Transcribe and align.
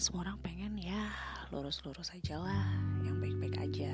semua 0.00 0.24
orang 0.24 0.40
pengen 0.40 0.80
ya 0.80 1.12
lurus-lurus 1.52 2.08
aja 2.16 2.40
lah 2.40 2.72
yang 3.04 3.20
baik-baik 3.20 3.52
aja. 3.60 3.92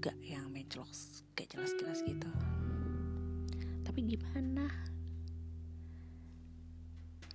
Nggak 0.00 0.16
yang 0.24 0.48
mencelok 0.48 0.88
gak 1.36 1.52
jelas-jelas 1.52 2.00
gitu. 2.08 2.32
Tapi 3.84 4.00
gimana? 4.08 4.64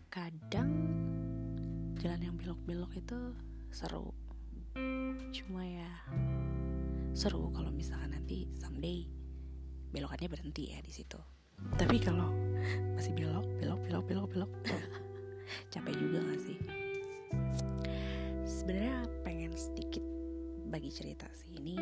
Kadang 0.09 0.73
jalan 2.01 2.25
yang 2.25 2.35
belok-belok 2.41 2.97
itu 2.97 3.37
seru. 3.69 4.09
Cuma 5.29 5.61
ya 5.61 5.93
seru 7.13 7.53
kalau 7.53 7.69
misalkan 7.69 8.17
nanti 8.17 8.49
someday 8.57 9.05
belokannya 9.93 10.25
berhenti 10.25 10.73
ya 10.73 10.81
di 10.81 10.89
situ. 10.89 11.21
Tapi 11.77 12.01
kalau 12.01 12.33
masih 12.97 13.13
belok 13.13 13.45
belok 13.61 13.77
belok 13.85 14.03
belok 14.09 14.27
belok 14.33 14.51
capek 15.73 15.93
juga 15.93 16.25
gak 16.33 16.41
sih 16.41 16.78
sebenarnya 18.69 19.01
pengen 19.25 19.49
sedikit 19.57 20.05
bagi 20.69 20.93
cerita 20.93 21.25
sih. 21.33 21.57
Ini 21.57 21.73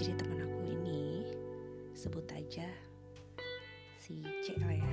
jadi 0.00 0.16
teman 0.16 0.48
aku 0.48 0.64
ini 0.64 1.28
sebut 1.92 2.24
aja 2.32 2.64
si 4.00 4.24
C 4.40 4.56
lah 4.56 4.72
ya. 4.72 4.92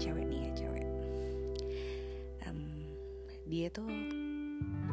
Cewek 0.00 0.24
nih 0.24 0.48
ya 0.48 0.50
cewek. 0.56 0.88
Um, 2.48 2.64
dia 3.44 3.68
tuh 3.68 3.92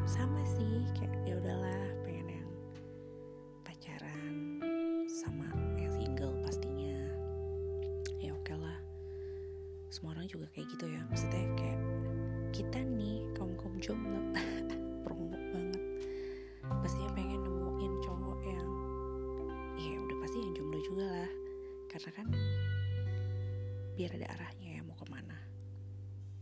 sama 0.03 0.43
sih 0.43 0.83
kayak 0.91 1.15
ya 1.23 1.39
udahlah 1.39 1.79
pengen 2.03 2.43
yang 2.43 2.51
pacaran 3.63 4.59
sama 5.07 5.47
yang 5.79 5.95
single 5.95 6.35
pastinya. 6.43 6.99
Ya 8.19 8.35
oke 8.35 8.59
lah. 8.59 8.75
Semua 9.87 10.19
orang 10.19 10.27
juga 10.27 10.51
kayak 10.51 10.67
gitu 10.75 10.91
ya. 10.91 10.99
Maksudnya 11.07 11.47
kayak 11.55 11.79
kita 12.49 12.83
nih 12.83 13.23
kaum 13.37 13.53
kaum 13.55 13.75
jomblo 13.77 14.19
karena 21.89 22.11
kan 22.13 22.27
biar 23.97 24.11
ada 24.15 24.27
arahnya 24.37 24.79
ya 24.79 24.81
mau 24.85 24.95
ke 24.95 25.05
mana. 25.09 25.37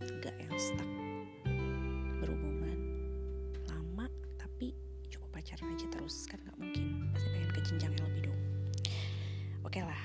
Nggak 0.04 0.36
yang 0.38 0.54
stuck. 0.60 0.92
Berhubungan 2.22 2.80
lama 3.72 4.06
tapi 4.38 4.76
cukup 5.10 5.32
pacaran 5.34 5.74
aja 5.74 5.88
terus. 5.90 6.28
Kan 6.30 6.44
nggak 6.44 6.58
mungkin. 6.60 7.10
Pasti 7.16 7.28
pengen 7.34 7.52
ke 7.56 7.62
jenjang 7.64 7.94
yang 7.96 8.06
lebih 8.12 8.24
dong 8.30 8.42
oke 9.68 9.84
lah 9.84 10.04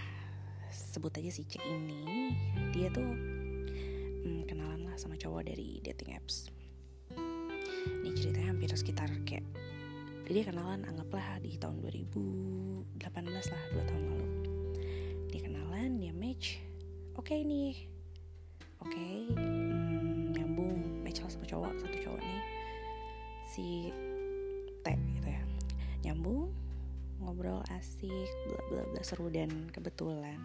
sebut 0.68 1.14
aja 1.22 1.30
si 1.30 1.46
C 1.46 1.56
ini. 1.64 2.34
Dia 2.74 2.90
tuh 2.90 3.06
hmm, 3.06 4.44
kenalan 4.44 4.84
lah 4.84 4.98
sama 4.98 5.14
cowok 5.14 5.48
dari 5.48 5.78
dating 5.80 6.18
apps. 6.18 6.50
Ini 8.02 8.10
ceritanya 8.12 8.52
hampir 8.52 8.74
sekitar 8.74 9.08
kayak 9.22 9.46
dia 10.26 10.44
kenalan 10.44 10.82
anggaplah 10.84 11.38
di 11.40 11.56
tahun 11.56 11.80
2018 11.88 13.52
lah 13.52 13.62
dua 13.72 13.84
tahun 13.84 14.02
lalu 14.08 14.51
kenalan 15.82 15.98
dia 15.98 16.14
match 16.14 16.62
oke 17.18 17.34
nih 17.34 17.74
oke. 18.86 19.06
Hmm, 19.34 20.30
nyambung. 20.30 21.02
Match 21.02 21.26
lah 21.26 21.30
sama 21.34 21.42
cowok 21.42 21.74
satu 21.74 21.96
cowok 22.06 22.22
nih. 22.22 22.40
Si 23.50 23.90
T 24.78 24.86
gitu 24.94 25.26
ya. 25.26 25.42
Nyambung. 26.06 26.54
Ngobrol 27.18 27.66
asik 27.74 28.30
bla 28.46 28.62
bla 28.70 28.82
bla 28.94 29.02
seru 29.02 29.26
dan 29.26 29.50
kebetulan 29.74 30.38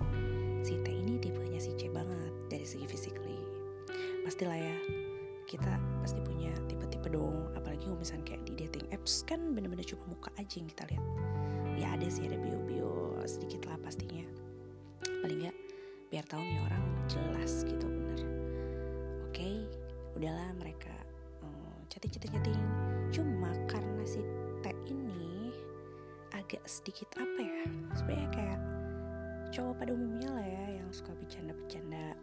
si 0.66 0.74
T 0.82 0.90
ini 0.90 1.22
tipenya 1.22 1.62
si 1.62 1.70
C 1.78 1.86
banget 1.94 2.34
dari 2.50 2.66
segi 2.66 2.90
physically 2.90 3.38
pastilah 4.26 4.58
ya 4.58 4.78
kita 5.46 5.78
pasti 6.02 6.18
punya 6.26 6.50
tipe-tipe 6.66 7.14
dong. 7.14 7.54
Apalagi 7.54 7.86
kalau 7.86 8.02
misalnya 8.02 8.26
kayak 8.34 8.42
di 8.50 8.58
dating 8.58 8.90
apps 8.90 9.22
kan 9.22 9.54
bener-bener 9.54 9.86
cuma 9.86 10.02
muka 10.18 10.34
aja 10.42 10.58
yang 10.58 10.66
kita 10.74 10.84
lihat. 10.90 11.06
Ya 11.78 11.94
ada 11.94 12.10
sih 12.10 12.26
ada 12.26 12.42
bio-bio 12.42 13.22
sedikit 13.30 13.70
lah 13.70 13.78
pastinya 13.86 14.47
paling 15.28 15.44
nggak 15.44 15.60
biar 16.08 16.24
tahu 16.32 16.40
nih 16.40 16.60
orang 16.72 16.84
jelas 17.12 17.68
gitu 17.68 17.84
bener. 17.84 18.20
Oke 19.28 19.68
udahlah 20.16 20.56
mereka 20.56 20.96
uh, 21.44 21.76
chatting 21.92 22.16
chatting 22.16 22.32
chatting 22.32 22.64
cuma 23.12 23.52
karena 23.68 24.08
si 24.08 24.24
T 24.64 24.72
ini 24.88 25.52
agak 26.32 26.64
sedikit 26.64 27.12
apa 27.20 27.44
ya 27.44 27.64
sebenarnya 27.92 28.30
kayak 28.32 28.60
cowok 29.52 29.76
pada 29.84 29.92
umumnya 30.00 30.32
lah 30.32 30.48
ya 30.48 30.80
yang 30.80 30.88
suka 30.96 31.12
bercanda-bercanda 31.20 32.16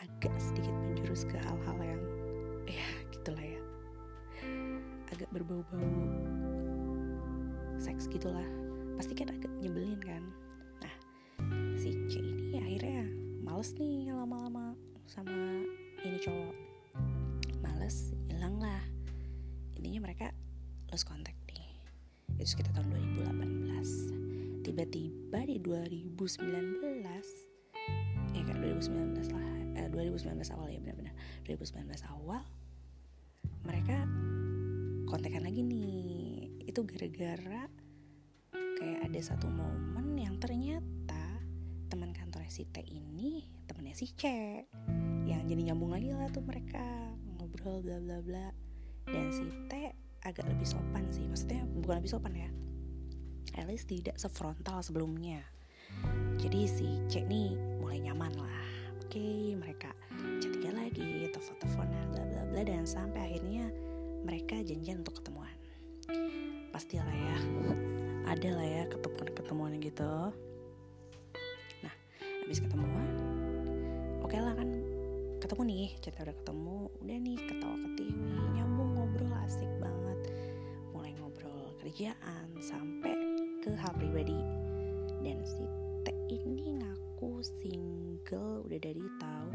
agak 0.00 0.32
sedikit 0.40 0.72
menjurus 0.72 1.28
ke 1.28 1.36
hal-hal 1.36 1.76
yang 1.84 2.02
ya 2.80 2.88
gitulah 3.12 3.44
ya. 3.44 3.60
Agak 5.12 5.28
berbau-bau 5.36 5.84
seks 7.76 8.08
gitulah. 8.08 8.48
Pasti 8.96 9.12
kan 9.12 9.28
agak 9.36 9.52
nyebelin 9.60 9.99
males 13.60 13.76
nih 13.76 14.08
lama-lama 14.08 14.72
sama 15.04 15.60
ini 16.00 16.16
cowok. 16.24 16.56
Males 17.60 18.08
hilang 18.32 18.56
lah. 18.56 18.80
Intinya 19.76 20.08
mereka 20.08 20.32
lost 20.88 21.04
contact 21.04 21.36
nih. 21.44 21.76
Itu 22.40 22.56
sekitar 22.56 22.72
tahun 22.72 22.88
2018 23.20 24.64
tiba-tiba 24.64 25.44
di 25.44 25.60
2019 25.60 27.04
ya 28.32 28.42
kan 28.48 28.56
2019 28.64 29.28
lah 29.28 29.52
eh, 29.76 29.92
2019 29.92 30.40
awal 30.56 30.72
ya 30.72 30.80
benar-benar. 30.80 31.12
2019 31.44 31.84
awal 32.16 32.40
mereka 33.68 34.08
kontekan 35.04 35.44
lagi 35.44 35.60
nih. 35.60 36.64
Itu 36.64 36.88
gara-gara 36.88 37.68
kayak 38.80 39.04
ada 39.04 39.20
satu 39.20 39.52
momen 39.52 40.16
yang 40.16 40.40
ternyata 40.40 41.09
teman 41.90 42.14
kantornya 42.14 42.48
si 42.48 42.62
T 42.70 42.86
ini 42.86 43.42
temennya 43.66 43.98
si 43.98 44.14
C 44.14 44.24
yang 45.26 45.42
jadi 45.50 45.74
nyambung 45.74 45.90
lagi 45.90 46.14
lah 46.14 46.30
tuh 46.30 46.46
mereka 46.46 46.82
ngobrol 47.36 47.82
bla 47.82 47.98
bla 47.98 48.18
bla. 48.22 48.46
Dan 49.10 49.34
si 49.34 49.42
T 49.66 49.90
agak 50.22 50.46
lebih 50.46 50.64
sopan 50.64 51.10
sih 51.10 51.26
maksudnya 51.26 51.66
bukan 51.82 51.98
lebih 51.98 52.12
sopan 52.14 52.32
ya 52.36 52.50
at 53.58 53.66
least 53.66 53.90
tidak 53.90 54.14
sefrontal 54.14 54.78
sebelumnya. 54.84 55.42
Jadi 56.38 56.70
si 56.70 56.88
C 57.10 57.26
nih 57.26 57.58
mulai 57.82 57.98
nyaman 57.98 58.30
lah 58.38 58.68
oke 59.02 59.58
mereka 59.58 59.90
chatting 60.38 60.70
lagi 60.70 61.26
telepon-teleponan 61.34 62.14
bla 62.14 62.24
bla 62.30 62.42
bla 62.46 62.62
dan 62.62 62.86
sampai 62.86 63.34
akhirnya 63.34 63.66
mereka 64.22 64.62
janjian 64.62 65.02
untuk 65.02 65.18
ketemuan. 65.18 65.50
Pastilah 66.70 67.10
ya 67.10 67.36
ada 68.30 68.48
lah 68.54 68.68
ya 68.68 68.84
ketemuan-ketemuan 68.86 69.82
gitu. 69.82 70.30
nah 70.30 70.49
habis 72.50 72.66
ketemuan 72.66 73.06
oke 74.26 74.34
lah 74.34 74.58
kan. 74.58 74.66
Ketemu 75.38 75.62
nih 75.70 75.86
cerita 76.02 76.26
udah 76.26 76.34
ketemu 76.34 76.78
udah 76.98 77.16
nih 77.22 77.38
ketawa 77.46 77.76
ketiwi 77.78 78.34
nyambung 78.58 78.90
ngobrol 78.98 79.30
asik 79.46 79.70
banget. 79.78 80.18
Mulai 80.90 81.14
ngobrol 81.22 81.70
kerjaan 81.78 82.50
sampai 82.58 83.14
ke 83.62 83.70
hal 83.70 83.94
pribadi. 83.94 84.34
Dan 85.22 85.46
si 85.46 85.62
T 86.02 86.10
ini 86.26 86.74
ngaku 86.74 87.38
single 87.38 88.66
udah 88.66 88.80
dari 88.82 89.04
tahun 89.22 89.54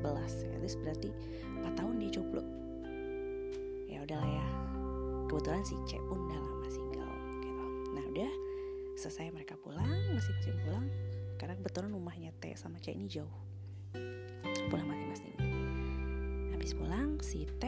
2014 0.00 0.48
ya. 0.48 0.56
Terus 0.64 0.76
berarti 0.80 1.10
4 1.60 1.76
tahun 1.76 1.94
dia 2.00 2.08
jomblo. 2.08 2.44
Ya 3.84 4.00
udahlah 4.08 4.32
ya. 4.32 4.48
Kebetulan 5.28 5.60
si 5.68 5.76
C 5.84 6.00
pun 6.08 6.24
udah 6.24 6.40
lama 6.40 6.68
single 6.72 7.16
gitu. 7.44 7.64
Nah 7.92 8.04
udah 8.16 8.32
selesai 8.96 9.28
mereka 9.28 9.60
pulang 9.60 10.08
masing-masing 10.16 10.56
pulang 10.64 10.88
karena 11.40 11.56
kebetulan 11.56 11.96
rumahnya 11.96 12.36
T 12.36 12.52
sama 12.52 12.76
C 12.84 12.92
ini 12.92 13.08
jauh. 13.08 13.32
Pulang 14.68 14.84
masing-masing 14.84 15.32
habis 16.52 16.76
pulang 16.76 17.16
si 17.24 17.48
T 17.56 17.64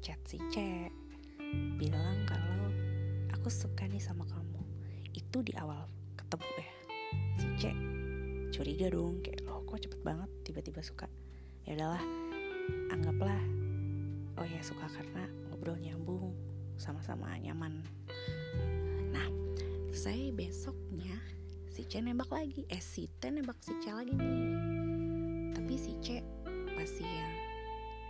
chat 0.00 0.16
si 0.24 0.40
C. 0.48 0.88
Bilang 1.76 2.24
kalau 2.24 2.72
aku 3.36 3.52
suka 3.52 3.84
nih 3.84 4.00
sama 4.00 4.24
kamu. 4.24 4.64
Itu 5.12 5.44
di 5.44 5.52
awal 5.60 5.84
ketemu 6.16 6.48
ya. 6.56 6.74
Si 7.36 7.46
C 7.60 7.62
curiga 8.56 8.88
dong 8.88 9.20
kayak 9.20 9.44
loh 9.44 9.60
kok 9.68 9.84
cepet 9.84 10.00
banget 10.00 10.30
tiba-tiba 10.48 10.80
suka? 10.80 11.04
Ya 11.68 11.76
udahlah 11.76 12.00
anggaplah. 12.88 13.44
Oh 14.40 14.48
ya 14.48 14.64
suka 14.64 14.88
karena 14.88 15.28
ngobrol 15.52 15.76
nyambung 15.76 16.32
sama-sama 16.80 17.36
nyaman. 17.36 17.84
Nah 19.12 19.28
saya 19.92 20.32
besoknya 20.32 21.20
si 21.74 21.82
C 21.90 21.98
nembak 21.98 22.30
lagi. 22.30 22.62
Eh 22.70 22.78
si 22.78 23.10
T 23.18 23.34
nembak 23.34 23.58
si 23.58 23.74
C 23.82 23.90
lagi 23.90 24.14
nih. 24.14 24.46
Tapi 25.58 25.74
si 25.74 25.98
C 25.98 26.22
pasti 26.78 27.02
yang 27.02 27.34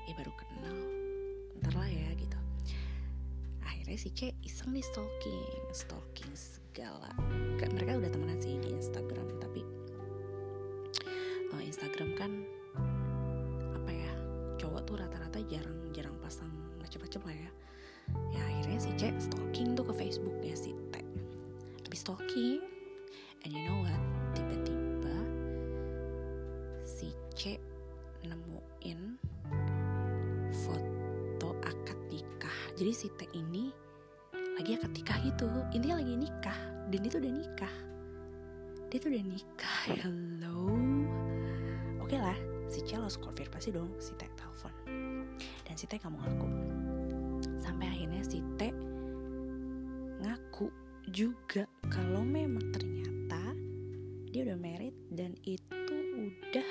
ya 0.04 0.12
baru 0.20 0.32
kenal. 0.36 0.76
Ntar 1.64 1.72
lah 1.72 1.88
ya 1.88 2.12
gitu. 2.12 2.36
Akhirnya 3.64 3.96
si 3.96 4.12
C 4.12 4.36
iseng 4.44 4.76
nih 4.76 4.84
stalking 4.84 5.64
stalking 5.72 6.28
segala. 6.36 7.08
Gak, 7.56 7.72
mereka 7.72 8.04
udah 8.04 8.12
temenan 8.12 8.36
sih 8.36 8.60
di 8.60 8.68
Instagram 8.68 9.32
tapi 9.40 9.64
uh, 11.56 11.62
Instagram 11.64 12.12
kan 12.20 12.44
apa 13.80 13.90
ya 13.96 14.12
cowok 14.60 14.84
tuh 14.84 15.00
rata-rata 15.00 15.40
jarang 15.48 15.88
jarang 15.96 16.12
pasang 16.20 16.52
macam-macam 16.84 17.32
lah 17.32 17.36
ya. 17.48 17.50
Ya 18.28 18.40
akhirnya 18.44 18.76
si 18.76 18.92
C 19.00 19.08
stalking 19.16 19.72
tuh 19.72 19.88
ke 19.88 19.96
Facebooknya 19.96 20.52
si 20.52 20.76
T. 20.92 21.00
Habis 21.88 22.04
stalking 22.04 22.73
And 23.44 23.52
you 23.52 23.60
know 23.68 23.84
what? 23.84 24.00
Tiba-tiba 24.32 25.16
si 26.80 27.12
C 27.36 27.60
nemuin 28.24 29.20
foto 30.64 31.52
akad 31.60 31.98
nikah. 32.08 32.56
Jadi 32.72 32.92
si 32.96 33.12
T 33.20 33.28
ini 33.36 33.68
lagi 34.56 34.80
akad 34.80 34.96
nikah 34.96 35.20
itu. 35.28 35.44
Intinya 35.76 36.00
lagi 36.00 36.16
nikah. 36.16 36.58
Dan 36.88 37.04
dia 37.04 37.10
tuh 37.12 37.20
udah 37.20 37.34
nikah. 37.36 37.74
Dia 38.88 38.96
tuh 38.96 39.08
udah 39.12 39.24
nikah. 39.28 39.78
Hello. 40.00 40.80
Oke 42.00 42.16
okay 42.16 42.18
lah, 42.24 42.38
si 42.72 42.80
C 42.80 42.96
harus 42.96 43.20
konfirmasi 43.20 43.76
dong 43.76 43.92
si 44.00 44.16
T 44.16 44.24
telepon. 44.40 44.72
Dan 45.68 45.76
si 45.76 45.84
T 45.84 46.00
kamu 46.00 46.16
ngaku. 46.16 46.48
Sampai 47.60 47.92
akhirnya 47.92 48.24
si 48.24 48.40
T 48.56 48.72
ngaku 50.24 50.72
juga 51.12 51.68
kalau 51.92 52.24
memang 52.24 52.72
ternyata 52.72 52.93
dia 54.34 54.42
udah 54.50 54.58
married 54.58 54.98
dan 55.14 55.30
itu 55.46 55.94
udah 56.18 56.70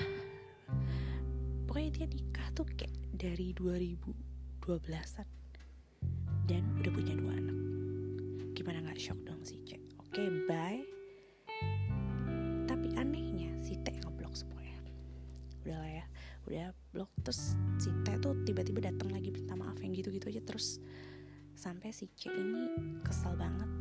pokoknya 1.63 1.95
dia 1.95 2.05
nikah 2.11 2.47
tuh 2.51 2.67
kayak 2.75 2.91
dari 3.15 3.55
2012an 3.55 5.23
dan 6.43 6.63
udah 6.83 6.91
punya 6.91 7.15
dua 7.15 7.39
anak. 7.39 7.57
Gimana 8.51 8.83
nggak 8.83 8.99
shock 8.99 9.15
dong 9.23 9.39
si 9.47 9.63
C 9.63 9.79
oke 9.95 10.11
okay, 10.11 10.27
bye. 10.43 10.83
Tapi 12.67 12.99
anehnya 12.99 13.55
si 13.63 13.79
T 13.79 13.95
ngeblok 13.95 14.35
semuanya. 14.35 14.83
Udah 15.63 15.79
lah 15.79 15.91
ya 16.03 16.05
udah 16.51 16.67
blok. 16.91 17.15
Terus 17.23 17.55
si 17.79 17.95
T 18.03 18.11
tuh 18.19 18.43
tiba-tiba 18.43 18.91
datang 18.91 19.07
lagi 19.07 19.31
minta 19.31 19.55
maaf 19.55 19.79
yang 19.79 19.95
gitu-gitu 19.95 20.27
aja. 20.35 20.43
Terus 20.43 20.83
sampai 21.55 21.95
si 21.95 22.11
C 22.19 22.27
ini 22.27 22.75
kesal 23.07 23.39
banget. 23.39 23.71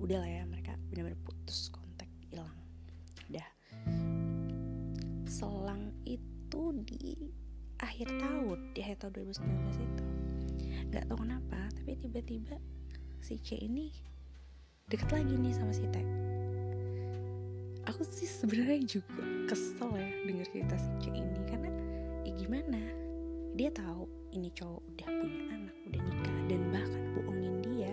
Udah 0.00 0.24
lah 0.24 0.30
ya 0.40 0.48
mereka 0.48 0.72
benar-benar 0.88 1.20
putus 1.20 1.68
kontak 1.68 2.08
hilang 2.24 2.67
udah 3.28 3.48
selang 5.28 5.92
itu 6.08 6.62
di 6.88 7.28
akhir 7.78 8.08
tahun 8.18 8.58
di 8.72 8.80
akhir 8.82 8.96
tahun 9.04 9.12
2019 9.36 9.84
itu. 9.84 10.04
Nggak 10.88 11.04
tahu 11.12 11.18
kenapa 11.22 11.58
tapi 11.76 11.92
tiba-tiba 12.00 12.56
si 13.20 13.36
C 13.44 13.60
ini 13.60 13.92
deket 14.88 15.12
lagi 15.12 15.36
nih 15.36 15.52
sama 15.52 15.72
si 15.76 15.84
T. 15.92 15.96
Aku 17.88 18.04
sih 18.04 18.28
sebenarnya 18.28 18.84
juga 18.84 19.24
kesel 19.48 19.90
ya 19.96 20.08
denger 20.24 20.46
cerita 20.48 20.76
si 20.80 20.90
C 21.04 21.04
ini 21.12 21.40
karena 21.48 21.70
ya 22.24 22.32
gimana? 22.36 22.80
Dia 23.54 23.68
tahu 23.72 24.08
ini 24.32 24.52
cowok 24.52 24.80
udah 24.92 25.08
punya 25.08 25.44
anak 25.52 25.76
udah 25.88 26.00
nikah 26.04 26.36
dan 26.52 26.60
bahkan 26.68 27.02
bohongin 27.16 27.56
dia 27.64 27.92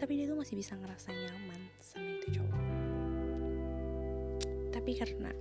tapi 0.00 0.20
dia 0.20 0.26
tuh 0.28 0.36
masih 0.40 0.56
bisa 0.56 0.74
ngerasa 0.80 1.12
nyaman 1.12 1.60
sama 1.80 2.08
itu 2.20 2.40
cowok 2.40 2.63
tapi 4.84 5.00
karena 5.00 5.32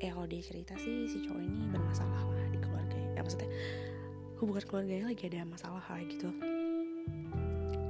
ya 0.00 0.16
kalau 0.16 0.24
dia 0.24 0.40
cerita 0.40 0.72
sih 0.80 1.04
si 1.04 1.20
cowok 1.20 1.36
ini 1.36 1.68
bermasalah 1.68 2.24
lah 2.32 2.48
di 2.48 2.56
keluarganya. 2.56 3.12
Ya 3.12 3.20
maksudnya 3.20 3.52
hubungan 4.40 4.64
keluarganya 4.64 5.12
lagi 5.12 5.28
ada 5.28 5.44
masalah 5.44 5.84
lah 5.84 6.00
gitu. 6.08 6.32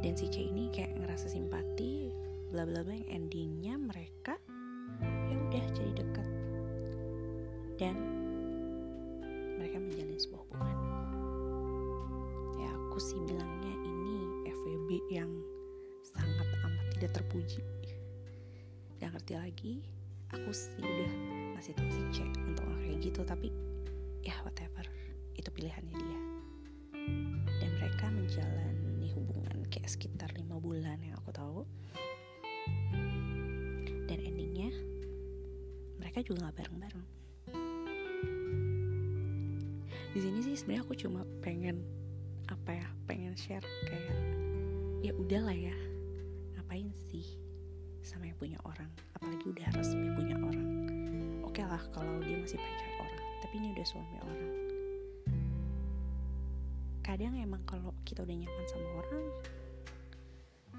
Dan 0.02 0.19
si 0.19 0.26
C 0.26 0.50
ini 0.50 0.66
kayak 0.75 0.99
ngerasa 0.99 1.31
simpati 1.31 2.10
bla 2.50 2.66
bla 2.66 2.82
bla 2.82 2.90
yang 2.90 3.06
endingnya 3.06 3.78
mereka 3.78 4.34
ya 5.31 5.38
udah 5.46 5.64
jadi 5.78 5.93
dekat. 5.94 6.28
Dan 7.78 7.94
mereka 9.62 9.78
menjalin 9.78 10.19
sebuah 10.19 10.43
hubungan. 10.43 10.78
Ya 12.58 12.70
aku 12.75 12.99
sih 12.99 13.22
bilangnya 13.31 13.75
ini 13.87 14.43
FWB 14.43 15.06
yang 15.14 15.31
sangat 16.02 16.50
amat 16.66 16.99
tidak 16.99 17.14
terpuji. 17.14 17.62
Gak 18.99 19.14
ngerti 19.14 19.34
lagi 19.38 19.98
aku 20.29 20.51
sih 20.53 20.77
udah 20.85 21.13
ngasih 21.57 21.73
tau 21.73 21.89
si 21.89 22.03
C 22.13 22.17
untuk 22.45 22.69
kayak 22.85 22.99
gitu 23.01 23.21
tapi 23.25 23.49
ya 24.21 24.37
whatever. 24.45 24.85
Itu 25.33 25.49
pilihannya 25.55 25.95
dia. 25.95 26.21
Dan 27.49 27.71
mereka 27.81 28.13
menjalani 28.13 29.09
hubungan 29.17 29.65
kayak 29.73 29.89
sekitar 29.89 30.29
lima 30.37 30.61
bulan 30.61 31.01
yang 31.01 31.17
aku 31.17 31.31
tahu. 31.33 31.61
Dan 34.09 34.19
endingnya 34.21 34.69
mereka 35.97 36.21
juga 36.21 36.49
nggak 36.49 36.57
bareng-bareng. 36.61 37.07
Di 40.13 40.21
sini 40.21 40.39
sih 40.45 40.55
sebenarnya 40.59 40.83
aku 40.85 40.95
cuma 40.99 41.23
pengen 41.41 41.85
apa 42.49 42.81
ya 42.81 42.89
pengen 43.05 43.37
share 43.37 43.65
kayak 43.89 44.17
ya 45.01 45.13
udahlah 45.17 45.57
ya. 45.57 45.77
Ngapain 46.57 46.93
sih 47.09 47.25
sama 48.05 48.29
yang 48.29 48.37
punya 48.37 48.59
orang 48.65 48.89
apalagi 49.19 49.50
udah 49.50 49.67
resmi 49.75 50.15
punya 50.15 50.38
orang. 50.38 50.70
Oke 51.43 51.67
lah 51.67 51.82
kalau 51.91 52.23
dia 52.23 52.38
masih 52.38 52.55
pacar 52.55 52.91
orang 53.03 53.26
tapi 53.43 53.55
ini 53.59 53.75
udah 53.75 53.87
suami 53.87 54.17
orang. 54.23 54.55
Kadang 57.03 57.35
emang 57.35 57.59
kalau 57.67 57.91
kita 58.06 58.23
udah 58.23 58.37
nyaman 58.38 58.67
sama 58.70 58.88
orang 59.03 59.25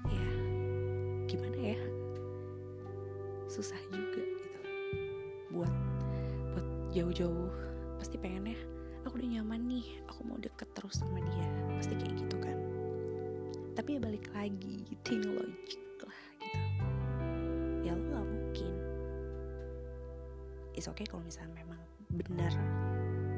ya 0.08 0.26
gimana 1.28 1.58
ya? 1.76 1.80
Susah 3.52 3.76
juga 3.92 4.24
gitu. 4.24 4.58
Buat 5.52 5.74
buat 6.56 6.66
jauh-jauh 6.96 7.52
pasti 8.00 8.16
pengennya 8.16 8.56
aku 9.04 9.20
udah 9.20 9.36
nyaman 9.36 9.68
nih 9.68 10.00
aku 10.08 10.24
mau 10.24 10.40
deket 10.40 10.72
terus 10.72 10.96
sama 10.96 11.20
dia. 11.20 11.48
Pasti 11.76 11.92
kayak 11.92 12.16
gitu 12.24 12.40
kan. 12.40 12.56
Tapi 13.76 13.96
ya 13.96 14.00
balik 14.00 14.32
lagi 14.32 14.96
think 15.04 15.28
logic 15.28 15.84
lah 16.08 16.29
is 20.80 20.88
okay 20.88 21.04
kalau 21.04 21.20
misalnya 21.20 21.52
memang 21.60 21.76
benar 22.16 22.48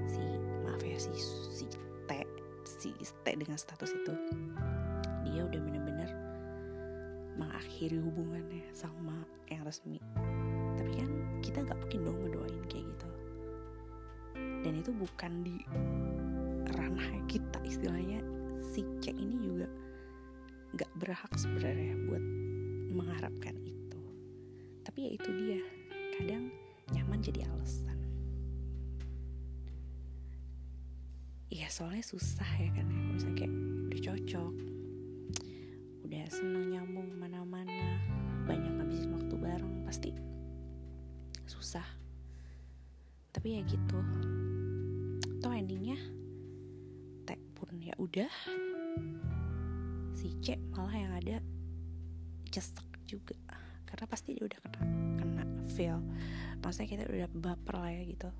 si 0.06 0.22
maaf 0.62 0.78
ya 0.78 0.94
si 0.94 1.10
si 1.50 1.66
T 2.06 2.10
si 2.62 2.94
T 2.94 3.26
dengan 3.34 3.58
status 3.58 3.90
itu. 3.90 4.14
Dia 5.26 5.42
udah 5.50 5.58
bener-bener 5.58 6.06
mengakhiri 7.34 7.98
hubungannya 7.98 8.62
sama 8.70 9.26
yang 9.50 9.66
resmi. 9.66 9.98
Tapi 10.78 10.90
kan 10.94 11.10
kita 11.42 11.66
nggak 11.66 11.78
mungkin 11.82 12.00
dong 12.06 12.18
ngedoain 12.22 12.64
kayak 12.70 12.86
gitu. 12.94 13.08
Dan 14.62 14.78
itu 14.78 14.94
bukan 14.94 15.42
di 15.42 15.58
ranah 16.78 17.10
kita 17.26 17.58
istilahnya 17.66 18.22
si 18.62 18.86
C 19.02 19.10
ini 19.10 19.34
juga 19.42 19.66
nggak 20.78 20.90
berhak 21.02 21.32
sebenarnya 21.34 21.98
buat 22.06 22.22
mengharapkan 22.94 23.58
itu. 23.66 23.98
Tapi 24.86 24.98
ya 25.02 25.10
itu 25.18 25.30
dia 25.42 25.58
kadang 26.14 26.61
jadi 27.22 27.46
alasan. 27.46 27.98
Iya 31.52 31.68
soalnya 31.70 32.02
susah 32.02 32.48
ya 32.58 32.70
kan 32.74 32.86
ya. 32.90 33.00
Misalnya 33.14 33.36
kayak 33.44 33.54
udah 33.92 34.00
cocok 34.00 34.54
Udah 36.08 36.24
seneng 36.32 36.64
nyambung 36.72 37.12
mana-mana 37.20 38.00
Banyak 38.48 38.72
ngabisin 38.80 39.12
waktu 39.12 39.34
bareng 39.36 39.84
Pasti 39.84 40.10
susah. 41.44 41.84
Tapi 43.30 43.56
ya 43.56 43.60
gitu. 43.68 44.00
Toh 45.44 45.52
endingnya 45.52 46.00
Tek 47.28 47.38
pun 47.52 47.76
ya 47.78 47.92
udah. 48.00 48.32
Si 50.16 50.32
C 50.40 50.56
malah 50.72 50.96
yang 50.96 51.12
ada 51.12 51.36
Cesek 52.48 52.88
juga. 53.04 53.36
Karena 53.84 54.08
pasti 54.08 54.32
dia 54.32 54.48
udah 54.48 54.60
kena 54.64 54.80
Kena 55.20 55.44
feel 55.68 56.00
Maksudnya 56.62 56.88
kita 56.88 57.02
udah 57.10 57.30
baper 57.34 57.74
lah 57.74 57.90
ya 57.90 58.02
gitu. 58.06 58.30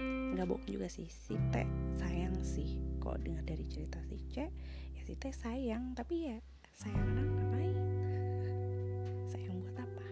Nggak 0.00 0.46
bohong 0.48 0.64
juga 0.64 0.88
sih 0.88 1.04
si 1.12 1.36
T 1.52 1.60
sayang 2.00 2.40
sih. 2.40 2.80
Kok 3.04 3.20
dengar 3.20 3.44
dari 3.44 3.68
cerita 3.68 4.00
si 4.08 4.16
C? 4.32 4.48
Ya 4.96 5.02
si 5.04 5.12
T 5.12 5.28
sayang 5.28 5.92
tapi 5.92 6.32
ya 6.32 6.36
sayang 6.72 7.04
anak 7.04 7.28
ngapain? 7.28 7.76
Sayang 9.28 9.56
buat 9.60 9.76
apa? 9.76 10.06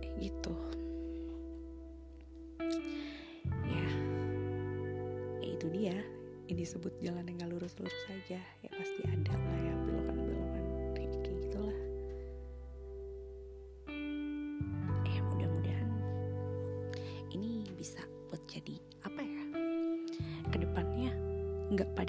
Eh, 0.00 0.10
gitu. 0.16 0.56
Ya. 3.68 3.88
Ya 5.44 5.48
itu 5.52 5.66
dia. 5.68 6.00
Ini 6.50 6.66
disebut 6.66 6.98
jalan 6.98 7.28
yang 7.30 7.46
gak 7.46 7.50
lurus-lurus 7.54 7.94
saja 8.10 8.42
ya 8.42 8.70
pasti 8.74 9.06
ada 9.06 9.38
lah 9.38 9.58
ya 9.62 9.79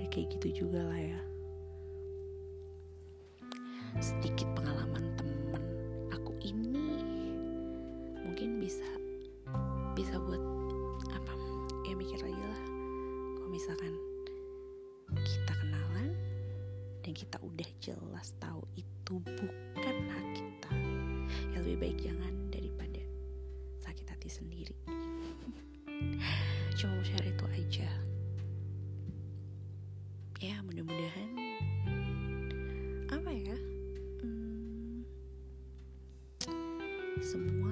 pada 0.01 0.17
kayak 0.17 0.33
gitu 0.33 0.65
juga 0.65 0.81
lah 0.81 0.97
ya. 0.97 1.21
Sedikit 4.01 4.49
pengalaman 4.57 5.13
temen 5.13 5.61
aku 6.09 6.33
ini 6.41 7.05
mungkin 8.25 8.57
bisa 8.57 8.89
bisa 9.93 10.17
buat 10.25 10.41
apa 11.05 11.33
ya 11.85 11.93
mikir 11.93 12.17
lagi 12.17 12.33
lah. 12.33 12.63
Kalau 13.37 13.49
misalkan 13.53 13.93
kita 15.21 15.53
kenalan 15.53 16.17
dan 17.05 17.13
kita 17.13 17.37
udah 17.45 17.69
jelas 17.77 18.33
tahu 18.41 18.65
itu 18.73 19.21
bukan 19.21 19.95
hak 20.09 20.27
kita 20.33 20.73
ya 21.53 21.61
lebih 21.61 21.77
baik 21.77 21.97
jangan 22.01 22.33
semua 37.21 37.69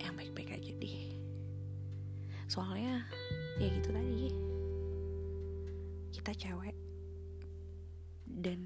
yang 0.00 0.16
baik-baik 0.16 0.56
aja 0.56 0.72
deh. 0.80 0.98
Soalnya 2.48 3.04
ya 3.60 3.68
gitu 3.68 3.92
tadi. 3.92 4.32
Kita 6.16 6.32
cewek. 6.32 6.76
Dan 8.26 8.64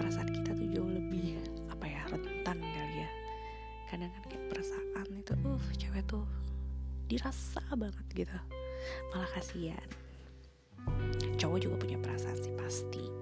perasaan 0.00 0.32
kita 0.32 0.56
tuh 0.56 0.68
jauh 0.72 0.88
lebih 0.88 1.44
apa 1.68 1.84
ya 1.84 2.02
rentan 2.08 2.58
kali 2.58 2.96
ya. 3.04 3.10
Kadang 3.92 4.08
kan 4.08 4.24
kayak 4.32 4.44
perasaan 4.48 5.06
itu 5.12 5.34
uh 5.44 5.64
cewek 5.76 6.02
tuh 6.08 6.24
dirasa 7.12 7.60
banget 7.76 8.06
gitu. 8.16 8.36
Malah 9.12 9.28
kasihan. 9.36 9.88
Cowok 11.36 11.58
juga 11.60 11.76
punya 11.78 12.00
perasaan 12.00 12.38
sih 12.40 12.54
pasti 12.56 13.21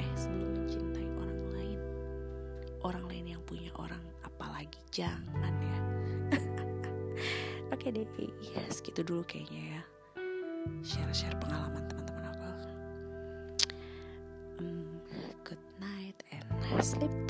eh 0.00 0.12
sebelum 0.14 0.62
mencintai 0.62 1.08
orang 1.18 1.40
lain. 1.52 1.80
Orang 2.82 3.04
lain 3.10 3.26
yang 3.36 3.42
punya 3.44 3.70
orang 3.76 4.02
apalagi 4.22 4.80
jangan 4.94 5.54
ya. 5.58 5.78
Oke 7.74 7.90
okay 7.90 7.90
deh 7.90 8.06
ya 8.54 8.62
segitu 8.70 9.02
dulu 9.02 9.22
kayaknya 9.26 9.78
ya. 9.78 9.82
Share-share 10.82 11.36
pengalaman 11.38 11.86
teman-teman 11.86 12.24
aku. 12.30 12.48
Um, 14.62 14.98
good 15.44 15.62
night 15.78 16.18
and 16.32 16.46
sleep 16.82 17.25